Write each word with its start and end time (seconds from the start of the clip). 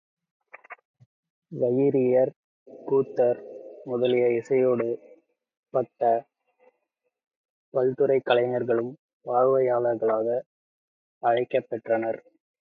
வயிரியர், 1.51 2.31
கூத்தர் 2.67 3.39
முதலிய 3.83 4.25
இசையோடு 4.31 4.87
பட்ட 5.73 6.01
பல் 7.73 7.93
துறைக் 7.93 8.25
கலைஞர்களும் 8.25 8.91
பார்வையாளராக 9.25 10.27
அழைக்கப் 11.23 11.69
பெற்றனர். 11.69 12.21